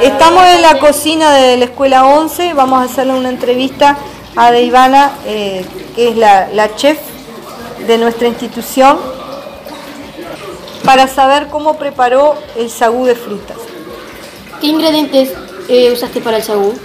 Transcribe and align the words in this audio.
Estamos 0.00 0.46
en 0.46 0.62
la 0.62 0.78
cocina 0.78 1.32
de 1.32 1.56
la 1.56 1.64
escuela 1.64 2.06
11, 2.06 2.54
vamos 2.54 2.80
a 2.80 2.84
hacerle 2.84 3.14
una 3.14 3.28
entrevista 3.28 3.96
a 4.36 4.52
Deivana, 4.52 5.12
eh, 5.26 5.64
que 5.96 6.10
es 6.10 6.16
la, 6.16 6.48
la 6.52 6.76
chef 6.76 6.98
de 7.86 7.98
nuestra 7.98 8.28
institución, 8.28 8.98
para 10.84 11.08
saber 11.08 11.48
cómo 11.48 11.76
preparó 11.76 12.36
el 12.56 12.70
sagú 12.70 13.04
de 13.04 13.16
frutas. 13.16 13.56
¿Qué 14.60 14.68
ingredientes 14.68 15.32
eh, 15.68 15.92
usaste 15.92 16.20
para 16.20 16.36
el 16.36 16.44
sagú? 16.44 16.78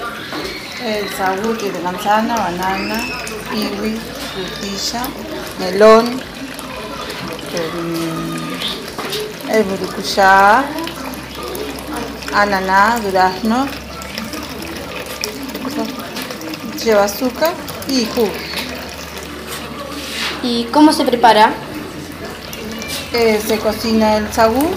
El 0.83 1.07
sagú 1.09 1.53
tiene 1.55 1.79
manzana, 1.79 2.37
banana, 2.37 3.05
kiwi, 3.51 3.99
frutilla, 4.33 5.03
melón, 5.59 6.19
el, 9.49 9.55
el 9.55 9.63
burucuyá, 9.63 10.63
ananá, 12.33 12.99
durazno, 12.99 13.67
lleva 16.83 17.03
azúcar 17.03 17.53
y 17.87 18.05
jugo. 18.05 18.31
¿Y 20.43 20.65
cómo 20.65 20.93
se 20.93 21.03
prepara? 21.03 21.51
Eh, 23.13 23.41
se 23.45 23.57
cocina 23.57 24.17
el 24.17 24.31
sagú 24.31 24.69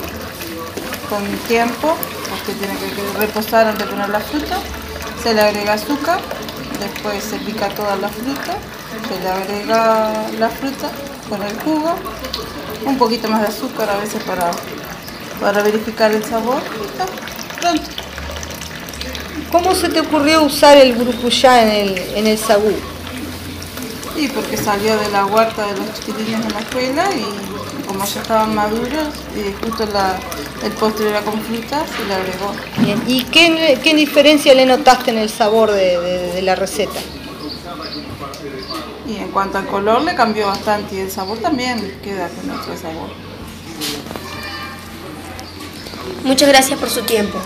con 1.08 1.24
tiempo, 1.46 1.96
porque 2.30 2.52
tiene 2.54 2.74
que 2.78 3.18
reposar 3.18 3.66
antes 3.66 3.86
de 3.86 3.92
poner 3.92 4.08
la 4.08 4.20
fruta. 4.20 4.58
Se 5.22 5.34
le 5.34 5.40
agrega 5.40 5.74
azúcar, 5.74 6.18
después 6.80 7.22
se 7.22 7.36
pica 7.36 7.68
toda 7.68 7.96
la 7.96 8.08
fruta, 8.08 8.56
se 9.08 9.20
le 9.20 9.28
agrega 9.28 10.26
la 10.38 10.48
fruta 10.48 10.90
con 11.28 11.42
el 11.42 11.56
jugo, 11.60 11.94
un 12.86 12.98
poquito 12.98 13.28
más 13.28 13.42
de 13.42 13.48
azúcar 13.48 13.90
a 13.90 13.98
veces 13.98 14.22
para, 14.24 14.50
para 15.40 15.62
verificar 15.62 16.10
el 16.10 16.24
sabor. 16.24 16.60
Y 17.62 17.78
pronto. 17.78 17.90
¿Cómo 19.50 19.74
se 19.74 19.88
te 19.88 20.00
ocurrió 20.00 20.42
usar 20.44 20.76
el 20.78 20.94
burucuyá 20.94 21.62
en 21.62 21.88
el, 21.88 21.98
en 22.16 22.26
el 22.26 22.38
sagú? 22.38 22.72
Y 24.16 24.28
porque 24.28 24.56
salió 24.56 24.96
de 24.98 25.10
la 25.10 25.26
huerta 25.26 25.66
de 25.66 25.78
los 25.78 25.92
chiquitines 26.00 26.40
en 26.44 26.52
la 26.52 26.60
escuela 26.60 27.04
y 27.14 27.86
como 27.86 28.04
ya 28.04 28.20
estaban 28.20 28.54
maduros 28.54 29.08
y 29.36 29.52
justo 29.64 29.86
la- 29.92 30.18
el 30.62 30.70
postre 30.72 31.08
era 31.10 31.22
con 31.22 31.40
frutas, 31.42 31.82
se 31.90 32.04
le 32.06 32.14
agregó. 32.14 32.52
Bien, 32.78 33.02
¿Y 33.06 33.24
qué, 33.24 33.78
qué 33.82 33.94
diferencia 33.94 34.54
le 34.54 34.64
notaste 34.64 35.10
en 35.10 35.18
el 35.18 35.28
sabor 35.28 35.70
de, 35.72 35.98
de- 36.00 36.32
de 36.34 36.42
la 36.42 36.54
receta? 36.54 37.00
Y 39.08 39.16
en 39.16 39.28
cuanto 39.32 39.58
al 39.58 39.66
color 39.66 40.02
le 40.02 40.14
cambió 40.14 40.46
bastante 40.46 40.94
y 40.94 40.98
el 41.00 41.10
sabor 41.10 41.38
también 41.38 41.98
queda 42.02 42.28
con 42.28 42.50
otro 42.50 42.76
sabor. 42.76 43.10
Muchas 46.24 46.48
gracias 46.48 46.78
por 46.78 46.88
su 46.90 47.02
tiempo. 47.02 47.38